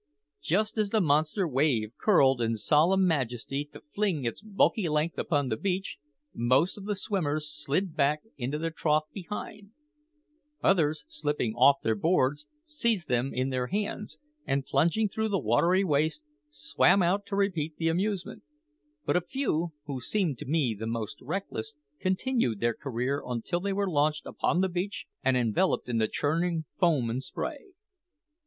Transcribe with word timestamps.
Just 0.41 0.79
as 0.79 0.89
the 0.89 0.99
monster 0.99 1.47
wave 1.47 1.93
curled 1.99 2.41
in 2.41 2.57
solemn 2.57 3.05
majesty 3.05 3.65
to 3.65 3.81
fling 3.81 4.25
its 4.25 4.41
bulky 4.41 4.89
length 4.89 5.19
upon 5.19 5.49
the 5.49 5.57
beach, 5.57 5.99
most 6.33 6.75
of 6.75 6.85
the 6.85 6.95
swimmers 6.95 7.47
slid 7.47 7.95
back 7.95 8.23
into 8.35 8.57
the 8.57 8.71
trough 8.71 9.03
behind; 9.13 9.73
others, 10.63 11.03
slipping 11.07 11.53
off 11.53 11.83
their 11.83 11.93
boards, 11.93 12.47
seized 12.63 13.09
them 13.09 13.31
in 13.31 13.49
their 13.49 13.67
hands, 13.67 14.17
and 14.47 14.65
plunging 14.65 15.07
through 15.07 15.29
the 15.29 15.37
watery 15.37 15.83
waste, 15.83 16.23
swam 16.49 17.03
out 17.03 17.23
to 17.27 17.35
repeat 17.35 17.77
the 17.77 17.87
amusement; 17.87 18.41
but 19.05 19.15
a 19.15 19.21
few, 19.21 19.71
who 19.85 20.01
seemed 20.01 20.39
to 20.39 20.45
me 20.45 20.73
the 20.73 20.87
most 20.87 21.21
reckless, 21.21 21.75
continued 21.99 22.59
their 22.59 22.73
career 22.73 23.21
until 23.23 23.59
they 23.59 23.71
were 23.71 23.87
launched 23.87 24.25
upon 24.25 24.61
the 24.61 24.67
beach 24.67 25.05
and 25.23 25.37
enveloped 25.37 25.87
in 25.87 25.99
the 25.99 26.07
churning 26.07 26.65
foam 26.79 27.07
and 27.07 27.21
spray. 27.23 27.67